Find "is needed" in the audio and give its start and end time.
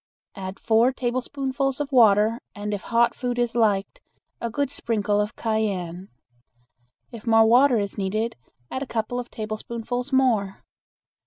7.77-8.35